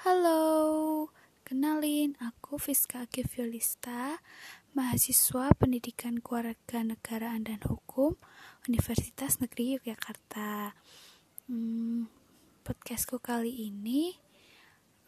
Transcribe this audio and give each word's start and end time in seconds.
Halo, 0.00 1.12
kenalin 1.44 2.16
aku 2.24 2.56
Fiska 2.56 3.04
Violista, 3.04 4.24
mahasiswa 4.72 5.52
Pendidikan 5.52 6.24
Kewarganegaraan 6.24 7.44
dan 7.44 7.60
Hukum 7.68 8.16
Universitas 8.64 9.44
Negeri 9.44 9.76
Yogyakarta. 9.76 10.72
Hmm, 11.52 12.08
podcastku 12.64 13.20
kali 13.20 13.68
ini 13.68 14.16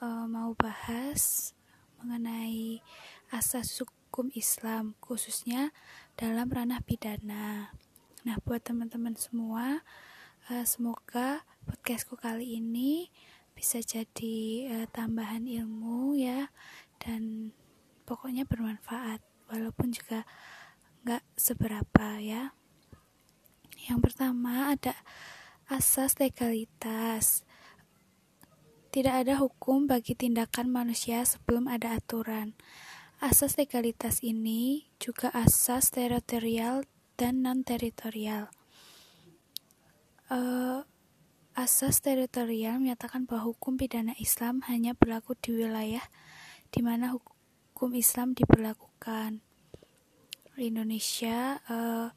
uh, 0.05 0.29
mau 0.29 0.53
bahas 0.53 1.57
mengenai 1.97 2.85
asas 3.33 3.73
hukum 3.81 4.29
Islam, 4.37 4.93
khususnya 5.01 5.73
dalam 6.21 6.53
ranah 6.53 6.85
pidana. 6.85 7.73
Nah, 8.29 8.37
buat 8.45 8.61
teman-teman 8.61 9.17
semua, 9.17 9.81
uh, 10.53 10.65
semoga 10.69 11.49
podcastku 11.65 12.21
kali 12.21 12.61
ini 12.61 13.09
bisa 13.63 13.79
jadi 13.79 14.67
uh, 14.75 14.87
tambahan 14.91 15.47
ilmu 15.47 16.19
ya 16.19 16.51
dan 16.99 17.55
pokoknya 18.03 18.43
bermanfaat 18.43 19.23
walaupun 19.47 19.95
juga 19.95 20.27
nggak 21.07 21.23
seberapa 21.39 22.19
ya. 22.19 22.51
Yang 23.87 24.11
pertama 24.11 24.75
ada 24.75 24.99
asas 25.71 26.19
legalitas. 26.19 27.47
Tidak 28.91 29.15
ada 29.15 29.39
hukum 29.39 29.87
bagi 29.87 30.19
tindakan 30.19 30.67
manusia 30.67 31.23
sebelum 31.23 31.71
ada 31.71 31.95
aturan. 31.95 32.59
Asas 33.23 33.55
legalitas 33.55 34.27
ini 34.27 34.91
juga 34.99 35.31
asas 35.31 35.95
teritorial 35.95 36.83
dan 37.15 37.47
non 37.47 37.63
teritorial 37.63 38.51
uh, 40.33 40.81
Asas 41.53 42.01
teritorial 42.01 42.81
menyatakan 42.81 43.29
bahwa 43.29 43.53
hukum 43.53 43.77
pidana 43.77 44.17
Islam 44.17 44.65
hanya 44.73 44.97
berlaku 44.97 45.37
di 45.37 45.53
wilayah 45.53 46.01
di 46.73 46.81
mana 46.81 47.13
hukum 47.13 47.93
Islam 47.93 48.33
diberlakukan. 48.33 49.45
Di 50.57 50.73
Indonesia, 50.73 51.61
uh, 51.69 52.09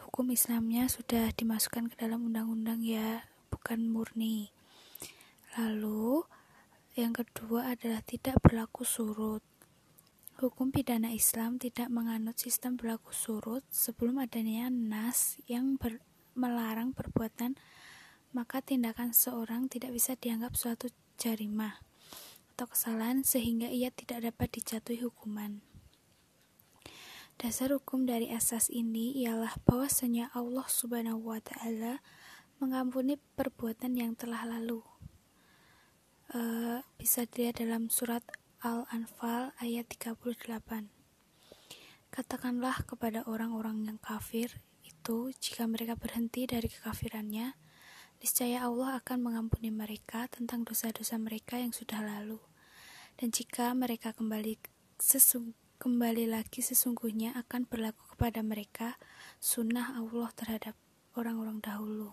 hukum 0.00 0.32
Islamnya 0.32 0.88
sudah 0.88 1.28
dimasukkan 1.36 1.92
ke 1.92 2.00
dalam 2.00 2.32
undang-undang 2.32 2.80
ya, 2.80 3.28
bukan 3.52 3.92
murni. 3.92 4.48
Lalu, 5.60 6.24
yang 6.96 7.12
kedua 7.12 7.76
adalah 7.76 8.00
tidak 8.00 8.40
berlaku 8.40 8.88
surut. 8.88 9.44
Hukum 10.40 10.72
pidana 10.72 11.12
Islam 11.12 11.60
tidak 11.60 11.92
menganut 11.92 12.40
sistem 12.40 12.80
berlaku 12.80 13.12
surut 13.12 13.60
sebelum 13.68 14.24
adanya 14.24 14.72
nas 14.72 15.36
yang 15.44 15.76
ber, 15.76 16.00
melarang 16.32 16.96
perbuatan 16.96 17.60
maka 18.30 18.62
tindakan 18.62 19.10
seorang 19.10 19.66
tidak 19.66 19.94
bisa 19.94 20.14
dianggap 20.14 20.54
suatu 20.54 20.90
jarimah 21.18 21.82
atau 22.54 22.66
kesalahan 22.70 23.24
sehingga 23.24 23.72
ia 23.72 23.88
tidak 23.88 24.30
dapat 24.30 24.48
dijatuhi 24.60 25.00
hukuman. 25.02 25.64
Dasar 27.40 27.72
hukum 27.72 28.04
dari 28.04 28.28
asas 28.28 28.68
ini 28.68 29.16
ialah 29.24 29.56
bahwasanya 29.64 30.28
Allah 30.36 30.68
Subhanahu 30.68 31.32
wa 31.32 31.40
taala 31.40 32.04
mengampuni 32.60 33.16
perbuatan 33.16 33.96
yang 33.96 34.12
telah 34.12 34.44
lalu. 34.44 34.84
Uh, 36.30 36.84
bisa 37.00 37.24
dilihat 37.24 37.64
dalam 37.64 37.88
surat 37.88 38.20
Al-Anfal 38.60 39.56
ayat 39.56 39.88
38. 39.88 40.92
Katakanlah 42.12 42.84
kepada 42.84 43.24
orang-orang 43.24 43.88
yang 43.88 43.96
kafir 43.96 44.60
itu 44.84 45.32
jika 45.40 45.64
mereka 45.64 45.96
berhenti 45.96 46.44
dari 46.44 46.68
kekafirannya, 46.68 47.56
niscaya 48.20 48.68
Allah 48.68 49.00
akan 49.00 49.18
mengampuni 49.24 49.72
mereka 49.72 50.28
tentang 50.28 50.68
dosa-dosa 50.68 51.16
mereka 51.16 51.56
yang 51.56 51.72
sudah 51.72 52.04
lalu. 52.04 52.36
Dan 53.16 53.32
jika 53.32 53.72
mereka 53.72 54.12
kembali 54.12 54.60
sesung, 55.00 55.56
kembali 55.80 56.28
lagi 56.28 56.60
sesungguhnya 56.60 57.32
akan 57.40 57.64
berlaku 57.64 58.12
kepada 58.12 58.44
mereka 58.44 59.00
sunnah 59.40 59.96
Allah 59.96 60.28
terhadap 60.36 60.76
orang-orang 61.16 61.64
dahulu. 61.64 62.12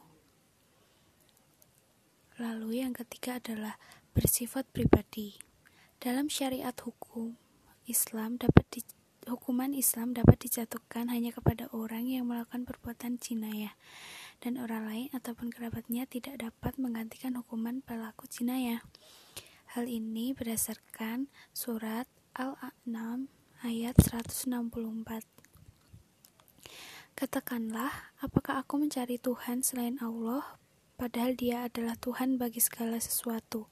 Lalu 2.39 2.79
yang 2.79 2.95
ketiga 2.95 3.43
adalah 3.43 3.75
bersifat 4.15 4.63
pribadi. 4.71 5.35
Dalam 5.99 6.31
syariat 6.31 6.75
hukum 6.79 7.35
Islam 7.83 8.39
dapat 8.39 8.63
di, 8.71 8.79
hukuman 9.27 9.75
Islam 9.75 10.15
dapat 10.15 10.39
dijatuhkan 10.47 11.11
hanya 11.11 11.35
kepada 11.35 11.67
orang 11.75 12.07
yang 12.07 12.29
melakukan 12.31 12.63
perbuatan 12.63 13.19
jinayah 13.19 13.75
dan 14.41 14.61
orang 14.61 14.85
lain 14.85 15.09
ataupun 15.13 15.49
kerabatnya 15.49 16.05
tidak 16.05 16.41
dapat 16.41 16.77
menggantikan 16.77 17.37
hukuman 17.37 17.81
pelaku 17.81 18.29
jinayah. 18.29 18.85
Hal 19.73 19.89
ini 19.89 20.31
berdasarkan 20.31 21.27
surat 21.51 22.07
Al-An'am 22.37 23.27
ayat 23.65 23.97
164. 23.97 25.25
Katakanlah, 27.17 28.13
apakah 28.21 28.61
aku 28.61 28.77
mencari 28.77 29.17
Tuhan 29.17 29.65
selain 29.65 29.97
Allah, 30.05 30.45
padahal 31.01 31.33
dia 31.33 31.65
adalah 31.65 31.97
Tuhan 31.97 32.37
bagi 32.37 32.61
segala 32.61 33.01
sesuatu, 33.01 33.65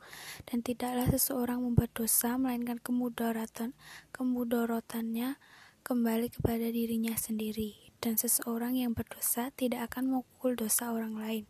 dan 0.49 0.65
tidaklah 0.65 1.05
seseorang 1.13 1.61
membuat 1.61 1.93
dosa, 1.93 2.41
melainkan 2.41 2.81
kemudaratan, 2.81 3.77
kemudaratannya 4.09 5.37
kembali 5.85 6.33
kepada 6.33 6.73
dirinya 6.73 7.13
sendiri 7.13 7.93
dan 8.01 8.17
seseorang 8.17 8.73
yang 8.73 8.97
berdosa 8.97 9.53
tidak 9.53 9.93
akan 9.93 10.17
memukul 10.17 10.57
dosa 10.57 10.89
orang 10.89 11.13
lain. 11.13 11.45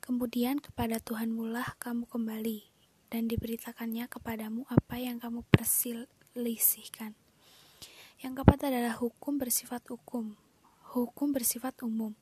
Kemudian 0.00 0.64
kepada 0.64 0.96
Tuhanmu 0.96 1.44
lah 1.44 1.76
kamu 1.76 2.08
kembali, 2.08 2.72
dan 3.12 3.28
diberitakannya 3.28 4.08
kepadamu 4.08 4.64
apa 4.72 4.96
yang 4.96 5.20
kamu 5.20 5.44
perselisihkan. 5.52 7.12
Yang 8.24 8.32
keempat 8.40 8.72
adalah 8.72 8.96
hukum 8.96 9.36
bersifat 9.36 9.84
hukum. 9.92 10.40
Hukum 10.96 11.36
bersifat 11.36 11.76
umum. 11.84 12.16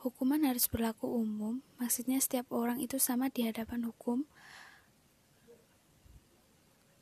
Hukuman 0.00 0.48
harus 0.48 0.64
berlaku 0.64 1.12
umum, 1.12 1.60
maksudnya 1.76 2.16
setiap 2.24 2.48
orang 2.56 2.80
itu 2.80 2.96
sama 2.96 3.28
di 3.28 3.44
hadapan 3.44 3.84
hukum 3.84 4.24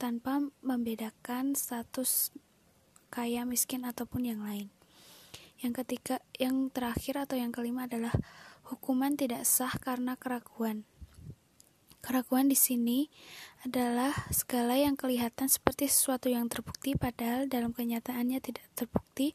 tanpa 0.02 0.42
membedakan 0.66 1.54
status 1.54 2.34
kaya, 3.14 3.46
miskin, 3.46 3.86
ataupun 3.86 4.26
yang 4.26 4.42
lain. 4.42 4.74
Yang 5.62 5.86
ketiga, 5.86 6.18
yang 6.34 6.74
terakhir 6.74 7.22
atau 7.22 7.38
yang 7.38 7.54
kelima 7.54 7.86
adalah 7.86 8.10
hukuman 8.74 9.14
tidak 9.14 9.46
sah 9.46 9.70
karena 9.78 10.18
keraguan. 10.18 10.82
Keraguan 12.04 12.52
di 12.52 12.58
sini 12.58 13.08
adalah 13.64 14.12
segala 14.28 14.76
yang 14.76 14.92
kelihatan 14.92 15.48
seperti 15.48 15.88
sesuatu 15.88 16.28
yang 16.28 16.52
terbukti 16.52 16.92
padahal 17.00 17.48
dalam 17.48 17.72
kenyataannya 17.72 18.44
tidak 18.44 18.68
terbukti 18.76 19.32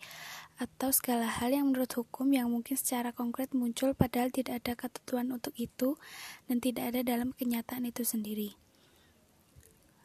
atau 0.61 0.93
segala 0.93 1.25
hal 1.25 1.49
yang 1.49 1.73
menurut 1.73 1.89
hukum 1.97 2.29
yang 2.29 2.45
mungkin 2.53 2.77
secara 2.77 3.09
konkret 3.09 3.57
muncul 3.57 3.97
padahal 3.97 4.29
tidak 4.29 4.61
ada 4.61 4.77
ketentuan 4.77 5.33
untuk 5.33 5.57
itu 5.57 5.97
dan 6.45 6.61
tidak 6.61 6.93
ada 6.93 7.01
dalam 7.01 7.33
kenyataan 7.33 7.89
itu 7.89 8.05
sendiri. 8.05 8.53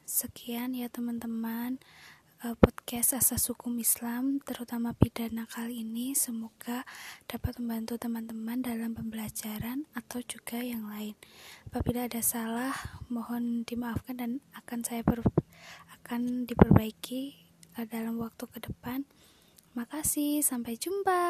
Sekian 0.09 0.73
ya 0.73 0.89
teman-teman. 0.89 1.77
Eh, 2.45 2.53
podcast 2.61 3.17
asas 3.17 3.49
hukum 3.49 3.73
Islam 3.81 4.37
terutama 4.45 4.93
pidana 4.93 5.49
kali 5.49 5.81
ini 5.81 6.13
semoga 6.13 6.85
dapat 7.25 7.57
membantu 7.57 7.97
teman-teman 7.97 8.61
dalam 8.61 8.93
pembelajaran 8.93 9.89
atau 9.97 10.21
juga 10.21 10.61
yang 10.61 10.85
lain. 10.85 11.17
Apabila 11.73 12.05
ada 12.05 12.21
salah 12.21 12.77
mohon 13.09 13.65
dimaafkan 13.65 14.21
dan 14.21 14.31
akan 14.61 14.85
saya 14.85 15.01
per 15.01 15.25
akan 15.97 16.45
diperbaiki 16.45 17.33
uh, 17.81 17.89
dalam 17.89 18.21
waktu 18.21 18.45
ke 18.45 18.61
depan. 18.61 19.09
Makasih, 19.73 20.45
sampai 20.45 20.77
jumpa. 20.77 21.25